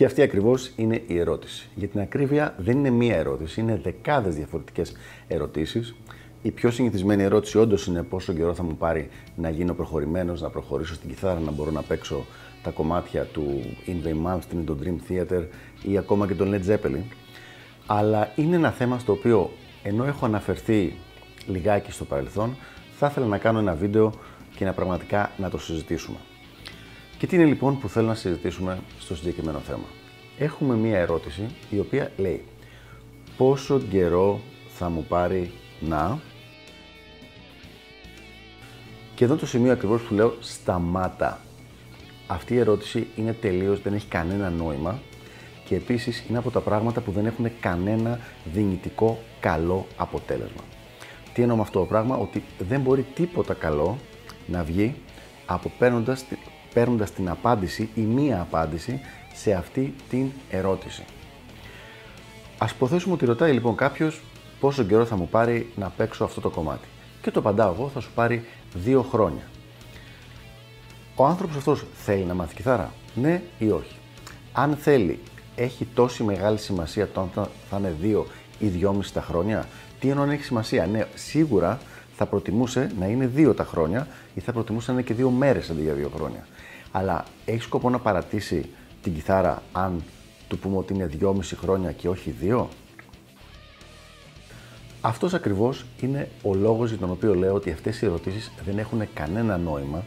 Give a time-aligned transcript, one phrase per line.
[0.00, 1.68] και αυτή ακριβώς είναι η ερώτηση.
[1.74, 4.92] Για την ακρίβεια δεν είναι μία ερώτηση, είναι δεκάδες διαφορετικές
[5.28, 5.94] ερωτήσεις.
[6.42, 10.48] Η πιο συνηθισμένη ερώτηση όντως είναι πόσο καιρό θα μου πάρει να γίνω προχωρημένος, να
[10.48, 12.26] προχωρήσω στην κιθάρα, να μπορώ να παίξω
[12.62, 15.44] τα κομμάτια του In the Malmsteen, το Dream Theater
[15.82, 17.04] ή ακόμα και τον Led Zeppelin.
[17.86, 19.50] Αλλά είναι ένα θέμα στο οποίο
[19.82, 20.94] ενώ έχω αναφερθεί
[21.46, 22.56] λιγάκι στο παρελθόν,
[22.98, 24.12] θα ήθελα να κάνω ένα βίντεο
[24.56, 26.16] και να πραγματικά να το συζητήσουμε.
[27.20, 29.84] Και τι είναι λοιπόν που θέλω να συζητήσουμε στο συγκεκριμένο θέμα.
[30.38, 32.44] Έχουμε μία ερώτηση η οποία λέει
[33.36, 36.18] πόσο καιρό θα μου πάρει να...
[39.14, 41.40] Και εδώ το σημείο ακριβώς που λέω σταμάτα.
[42.26, 45.00] Αυτή η ερώτηση είναι τελείως, δεν έχει κανένα νόημα
[45.64, 48.18] και επίσης είναι από τα πράγματα που δεν έχουν κανένα
[48.52, 50.62] δυνητικό καλό αποτέλεσμα.
[51.34, 53.98] Τι εννοώ με αυτό το πράγμα, ότι δεν μπορεί τίποτα καλό
[54.46, 54.94] να βγει
[55.46, 56.24] από παίρνοντας
[56.74, 59.00] παίρνοντας την απάντηση ή μία απάντηση
[59.34, 61.02] σε αυτή την ερώτηση.
[62.58, 64.20] Α υποθέσουμε ότι ρωτάει λοιπόν κάποιος
[64.60, 66.88] πόσο καιρό θα μου πάρει να παίξω αυτό το κομμάτι.
[67.22, 68.44] Και το απαντάω εγώ, θα σου πάρει
[68.74, 69.42] δύο χρόνια.
[71.14, 73.96] Ο άνθρωπος αυτός θέλει να μάθει κιθάρα, ναι ή όχι;
[74.52, 75.18] Αν θέλει,
[75.56, 78.26] έχει τόση μεγάλη σημασία το αν θα είναι δύο
[78.58, 79.66] ή δυόμιση τα χρόνια;
[80.00, 81.78] Τι εννοώ αν έχει σημασία; Ναι, σίγουρα
[82.22, 85.70] θα προτιμούσε να είναι δύο τα χρόνια ή θα προτιμούσε να είναι και δύο μέρες
[85.70, 86.46] αντί για δύο χρόνια.
[86.92, 88.70] Αλλά έχεις σκοπό να παρατήσει
[89.02, 90.02] την κιθάρα αν
[90.48, 92.68] του πούμε ότι είναι δυόμιση χρόνια και όχι δύο;
[95.00, 99.02] Αυτός ακριβώς είναι ο λόγος για τον οποίο λέω ότι αυτές οι ερωτήσεις δεν έχουν
[99.14, 100.04] κανένα νόημα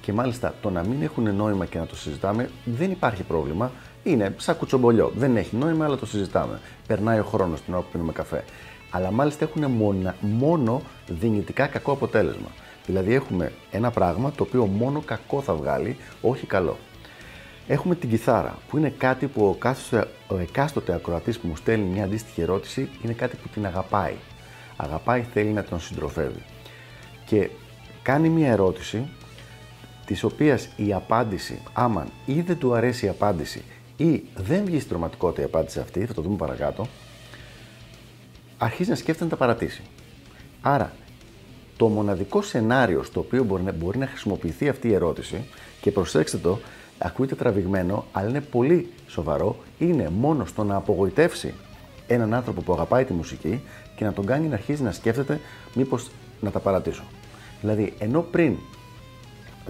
[0.00, 3.70] και μάλιστα το να μην έχουν νόημα και να το συζητάμε δεν υπάρχει πρόβλημα.
[4.04, 5.12] Είναι σαν κουτσομπολιό.
[5.16, 6.60] Δεν έχει νόημα, αλλά το συζητάμε.
[6.86, 8.44] Περνάει ο χρόνος την ώρα που πίνουμε καφέ.
[8.90, 12.48] Αλλά μάλιστα έχουν μόνο, μόνο δυνητικά κακό αποτέλεσμα.
[12.86, 16.76] Δηλαδή έχουμε ένα πράγμα το οποίο μόνο κακό θα βγάλει, όχι καλό.
[17.66, 21.86] Έχουμε την κιθάρα, που είναι κάτι που ο, κάθε, ο εκάστοτε ακροατής που μου στέλνει
[21.86, 24.14] μια αντίστοιχη ερώτηση είναι κάτι που την αγαπάει.
[24.76, 26.42] Αγαπάει, θέλει να τον συντροφεύει.
[27.24, 27.50] Και
[28.02, 29.08] κάνει μια ερώτηση,
[30.06, 33.62] της οποίας η απάντηση, άμα ή δεν του αρέσει η απάντηση
[34.00, 36.86] ή δεν βγει στην τροματικότητα η απάντηση αυτή, θα το δούμε παρακάτω,
[38.58, 39.82] αρχίζει να σκέφτεται να τα παρατήσει.
[40.60, 40.92] Άρα
[41.76, 45.44] το μοναδικό σενάριο στο οποίο μπορεί να, μπορεί να χρησιμοποιηθεί αυτή η ερώτηση,
[45.80, 46.58] και προσέξτε το,
[46.98, 51.54] ακούγεται τραβηγμένο, αλλά είναι πολύ σοβαρό, είναι μόνο στο να απογοητεύσει
[52.06, 53.60] έναν άνθρωπο που αγαπάει τη μουσική
[53.96, 55.40] και να τον κάνει να αρχίζει να σκέφτεται
[55.74, 57.02] μήπως να τα παρατήσω.
[57.60, 58.56] Δηλαδή, ενώ πριν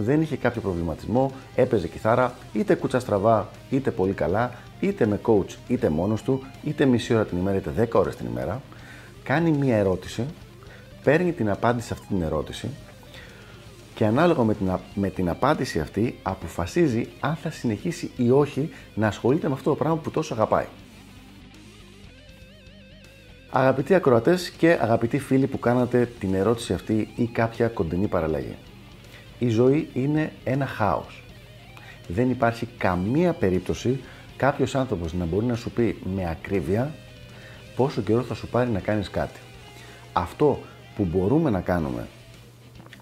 [0.03, 5.55] δεν είχε κάποιο προβληματισμό, έπαιζε κιθάρα, είτε κούτσα στραβά, είτε πολύ καλά, είτε με coach,
[5.67, 8.61] είτε μόνος του, είτε μισή ώρα την ημέρα, είτε 10 ώρες την ημέρα,
[9.23, 10.25] κάνει μία ερώτηση
[11.03, 12.69] παίρνει την απάντηση σε αυτή την ερώτηση
[13.95, 19.07] και ανάλογα με την, με την απάντηση αυτή αποφασίζει αν θα συνεχίσει ή όχι να
[19.07, 20.65] ασχολείται με αυτό το πράγμα που τόσο αγαπάει.
[23.49, 28.55] Αγαπητοί ακροατές και αγαπητοί φίλοι που κάνατε την ερώτηση αυτή ή κάποια κοντινή παραλλαγή.
[29.41, 31.23] Η ζωή είναι ένα χάος.
[32.07, 33.99] Δεν υπάρχει καμία περίπτωση
[34.37, 36.95] κάποιος άνθρωπος να μπορεί να σου πει με ακρίβεια
[37.75, 39.39] πόσο καιρό θα σου πάρει να κάνεις κάτι.
[40.13, 40.59] Αυτό
[40.95, 42.07] που μπορούμε να κάνουμε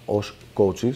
[0.05, 0.93] ως coaches,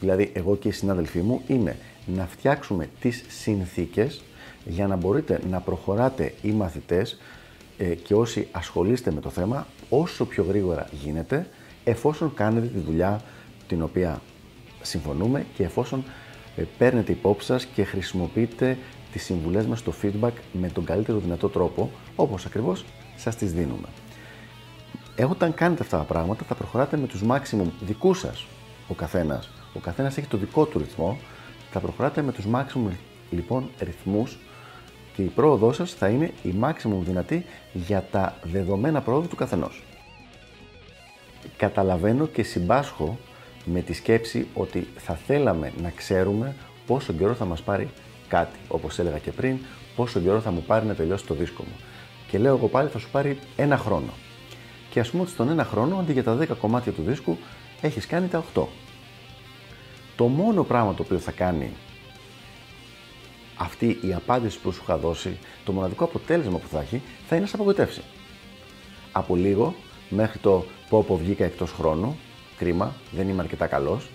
[0.00, 1.76] δηλαδή εγώ και οι συνάδελφοί μου, είναι
[2.06, 4.22] να φτιάξουμε τις συνθήκες
[4.64, 7.18] για να μπορείτε να προχωράτε οι μαθητές
[7.78, 11.48] ε, και όσοι ασχολείστε με το θέμα όσο πιο γρήγορα γίνεται
[11.84, 13.20] εφόσον κάνετε τη δουλειά
[13.68, 14.20] την οποία
[14.86, 16.04] συμφωνούμε και εφόσον
[16.56, 18.78] ε, παίρνετε υπόψη σας και χρησιμοποιείτε
[19.12, 22.84] τις συμβουλές μας στο feedback με τον καλύτερο δυνατό τρόπο όπως ακριβώς
[23.16, 23.88] σας τις δίνουμε.
[25.30, 28.46] Όταν κάνετε αυτά τα πράγματα, θα προχωράτε με τους maximum δικούς σας
[28.88, 29.50] ο καθένας.
[29.74, 31.18] Ο καθένας έχει το δικό του ρυθμό.
[31.70, 32.92] Θα προχωράτε με τους maximum
[33.30, 34.38] λοιπόν ρυθμούς
[35.14, 39.82] και η πρόοδός σας θα είναι η maximum δυνατή για τα δεδομένα πρόοδου του καθενός.
[41.56, 43.18] Καταλαβαίνω και συμπάσχω
[43.68, 46.54] με τη σκέψη ότι θα θέλαμε να ξέρουμε
[46.86, 47.88] πόσο καιρό θα μας πάρει
[48.28, 48.58] κάτι.
[48.68, 49.58] Όπως έλεγα και πριν,
[49.96, 51.76] πόσο καιρό θα μου πάρει να τελειώσει το δίσκο μου.
[52.28, 54.12] Και λέω εγώ πάλι θα σου πάρει ένα χρόνο
[54.96, 57.36] και ας πούμε ότι στον ένα χρόνο αντί για τα 10 κομμάτια του δίσκου
[57.80, 58.62] έχεις κάνει τα 8.
[60.16, 61.72] Το μόνο πράγμα το οποίο θα κάνει
[63.56, 67.44] αυτή η απάντηση που σου είχα δώσει, το μοναδικό αποτέλεσμα που θα έχει, θα είναι
[67.44, 68.02] να σε απογοητεύσει.
[69.12, 69.74] Από λίγο
[70.08, 72.18] μέχρι το πω πω βγήκα εκτός χρόνου,
[72.56, 74.08] κρίμα, δεν είμαι αρκετά καλός,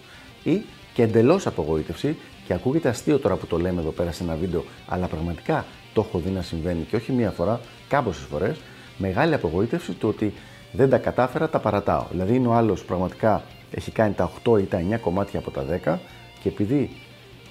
[0.44, 0.62] ή
[0.94, 2.18] και εντελώς απογοήτευση
[2.48, 6.06] και ακούγεται αστείο τώρα που το λέμε εδώ πέρα σε ένα βίντεο, αλλά πραγματικά το
[6.08, 8.62] έχω δει να συμβαίνει και όχι μία φορά, κάμποσε φορές,
[8.98, 10.34] μεγάλη απογοήτευση του ότι
[10.72, 12.06] δεν τα κατάφερα, τα παρατάω.
[12.12, 15.66] Δηλαδή είναι ο άλλος πραγματικά έχει κάνει τα 8 ή τα 9 κομμάτια από τα
[15.84, 15.98] 10
[16.42, 16.90] και επειδή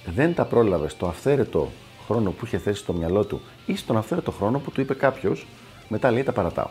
[0.05, 1.71] δεν τα πρόλαβε στο αυθαίρετο
[2.05, 5.47] χρόνο που είχε θέσει στο μυαλό του ή στον αυθαίρετο χρόνο που του είπε κάποιος,
[5.87, 6.69] μετά λέει τα παρατάω.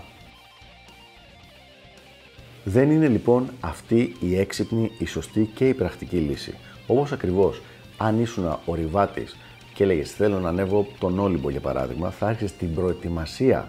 [2.64, 6.54] Δεν είναι λοιπόν αυτή η έξυπνη, η σωστή και η πρακτική λύση.
[6.86, 7.62] Όπως ακριβώς
[7.96, 9.36] αν ήσουν ο Ριβάτης
[9.74, 13.68] και έλεγες Θέλω να ανέβω τον Όλυμπο για παράδειγμα, θα άρχισες την προετοιμασία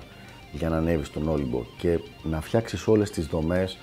[0.51, 3.77] για να ανέβεις τον Όλυμπο και να φτιάξεις όλες τις δομές,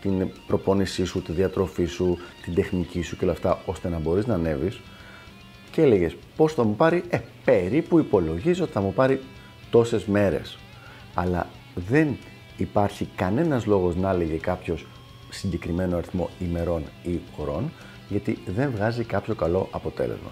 [0.00, 4.26] την προπόνησή σου, τη διατροφή σου, την τεχνική σου και όλα αυτά, ώστε να μπορείς
[4.26, 4.80] να ανέβεις.
[5.70, 9.20] Και έλεγες Πώς θα μου πάρει, Ε, περίπου υπολογίζω ότι θα μου πάρει
[9.70, 10.58] τόσες μέρες.
[11.14, 12.16] Αλλά δεν
[12.56, 14.86] υπάρχει κανένας λόγος να έλεγε κάποιος
[15.30, 17.72] συγκεκριμένο αριθμό ημερών ή ωρών,
[18.08, 20.30] γιατί δεν βγάζει κάποιο καλό αποτέλεσμα.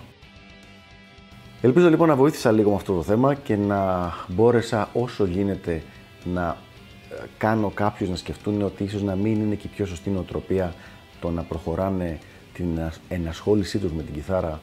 [1.63, 5.83] Ελπίζω λοιπόν να βοήθησα λίγο με αυτό το θέμα και να μπόρεσα όσο γίνεται
[6.25, 6.57] να
[7.11, 10.75] ε, κάνω κάποιους να σκεφτούν ότι ίσως να μην είναι και η πιο σωστή νοοτροπία
[11.21, 12.19] το να προχωράνε
[12.53, 14.61] την ενασχόλησή τους με την κιθάρα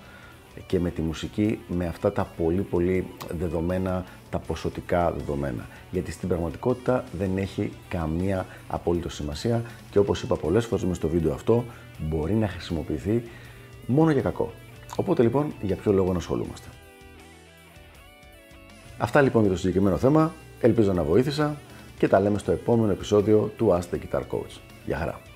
[0.66, 3.08] και με τη μουσική με αυτά τα πολύ πολύ
[3.38, 5.68] δεδομένα, τα ποσοτικά δεδομένα.
[5.92, 9.62] Γιατί στην πραγματικότητα δεν έχει καμία απόλυτο σημασία
[9.92, 11.64] και όπως είπα πολλές φορές μέσα στο βίντεο αυτό
[12.00, 13.24] μπορεί να χρησιμοποιηθεί
[13.86, 14.52] μόνο για κακό.
[14.96, 16.68] Οπότε λοιπόν για ποιο λόγο να ασχολούμαστε.
[18.98, 20.34] Αυτά λοιπόν για το συγκεκριμένο θέμα.
[20.62, 21.56] Ελπίζω να βοήθησα
[21.98, 24.60] και τα λέμε στο επόμενο επεισόδιο του Ask the Guitar Coach.
[24.86, 25.27] Γεια χαρά!